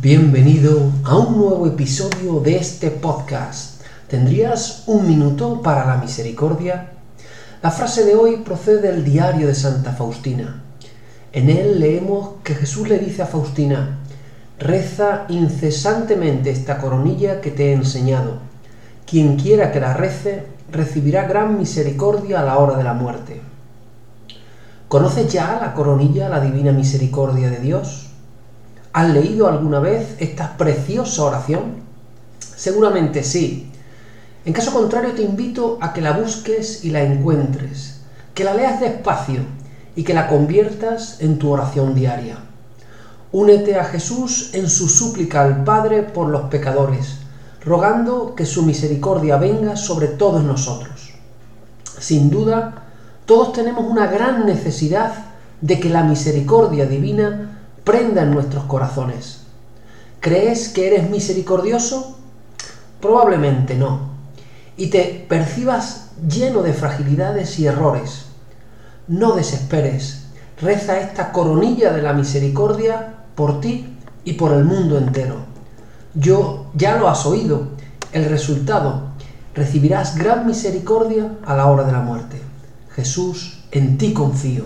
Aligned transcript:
Bienvenido 0.00 0.92
a 1.02 1.16
un 1.16 1.38
nuevo 1.38 1.66
episodio 1.66 2.38
de 2.38 2.56
este 2.56 2.88
podcast. 2.92 3.82
¿Tendrías 4.06 4.84
un 4.86 5.08
minuto 5.08 5.60
para 5.60 5.84
la 5.86 5.96
misericordia? 5.96 6.92
La 7.64 7.72
frase 7.72 8.04
de 8.04 8.14
hoy 8.14 8.36
procede 8.36 8.92
del 8.92 9.04
diario 9.04 9.48
de 9.48 9.56
Santa 9.56 9.90
Faustina. 9.90 10.62
En 11.32 11.50
él 11.50 11.80
leemos 11.80 12.34
que 12.44 12.54
Jesús 12.54 12.88
le 12.88 13.00
dice 13.00 13.22
a 13.22 13.26
Faustina, 13.26 13.98
reza 14.60 15.24
incesantemente 15.30 16.50
esta 16.50 16.78
coronilla 16.78 17.40
que 17.40 17.50
te 17.50 17.70
he 17.70 17.72
enseñado. 17.72 18.34
Quien 19.04 19.34
quiera 19.34 19.72
que 19.72 19.80
la 19.80 19.94
rece, 19.94 20.44
recibirá 20.70 21.26
gran 21.26 21.58
misericordia 21.58 22.38
a 22.38 22.44
la 22.44 22.58
hora 22.58 22.76
de 22.76 22.84
la 22.84 22.94
muerte. 22.94 23.40
¿Conoces 24.86 25.32
ya 25.32 25.58
la 25.60 25.74
coronilla, 25.74 26.28
la 26.28 26.38
divina 26.38 26.70
misericordia 26.70 27.50
de 27.50 27.58
Dios? 27.58 28.07
¿Has 28.98 29.10
leído 29.10 29.46
alguna 29.46 29.78
vez 29.78 30.16
esta 30.18 30.56
preciosa 30.56 31.22
oración? 31.22 31.84
Seguramente 32.56 33.22
sí. 33.22 33.70
En 34.44 34.52
caso 34.52 34.72
contrario 34.72 35.12
te 35.12 35.22
invito 35.22 35.78
a 35.80 35.92
que 35.92 36.00
la 36.00 36.18
busques 36.18 36.84
y 36.84 36.90
la 36.90 37.04
encuentres, 37.04 38.00
que 38.34 38.42
la 38.42 38.54
leas 38.54 38.80
despacio 38.80 39.42
y 39.94 40.02
que 40.02 40.14
la 40.14 40.26
conviertas 40.26 41.20
en 41.20 41.38
tu 41.38 41.48
oración 41.48 41.94
diaria. 41.94 42.38
Únete 43.30 43.76
a 43.76 43.84
Jesús 43.84 44.50
en 44.52 44.68
su 44.68 44.88
súplica 44.88 45.44
al 45.44 45.62
Padre 45.62 46.02
por 46.02 46.26
los 46.26 46.50
pecadores, 46.50 47.18
rogando 47.64 48.34
que 48.34 48.46
su 48.46 48.64
misericordia 48.64 49.36
venga 49.36 49.76
sobre 49.76 50.08
todos 50.08 50.42
nosotros. 50.42 51.14
Sin 52.00 52.30
duda, 52.30 52.82
todos 53.26 53.52
tenemos 53.52 53.84
una 53.88 54.08
gran 54.08 54.44
necesidad 54.44 55.12
de 55.60 55.78
que 55.78 55.88
la 55.88 56.02
misericordia 56.02 56.86
divina 56.86 57.57
prenda 57.88 58.22
en 58.22 58.32
nuestros 58.32 58.64
corazones. 58.64 59.44
¿Crees 60.20 60.68
que 60.68 60.88
eres 60.88 61.08
misericordioso? 61.08 62.18
Probablemente 63.00 63.76
no. 63.76 64.10
Y 64.76 64.88
te 64.88 65.24
percibas 65.26 66.10
lleno 66.28 66.60
de 66.60 66.74
fragilidades 66.74 67.58
y 67.58 67.66
errores. 67.66 68.26
No 69.06 69.32
desesperes. 69.36 70.26
Reza 70.60 71.00
esta 71.00 71.32
coronilla 71.32 71.90
de 71.94 72.02
la 72.02 72.12
misericordia 72.12 73.14
por 73.34 73.62
ti 73.62 73.96
y 74.22 74.34
por 74.34 74.52
el 74.52 74.66
mundo 74.66 74.98
entero. 74.98 75.36
Yo 76.12 76.66
ya 76.74 76.98
lo 76.98 77.08
has 77.08 77.24
oído. 77.24 77.68
El 78.12 78.26
resultado, 78.26 79.12
recibirás 79.54 80.14
gran 80.14 80.46
misericordia 80.46 81.30
a 81.46 81.56
la 81.56 81.64
hora 81.64 81.84
de 81.84 81.92
la 81.92 82.00
muerte. 82.00 82.38
Jesús, 82.94 83.64
en 83.70 83.96
ti 83.96 84.12
confío. 84.12 84.64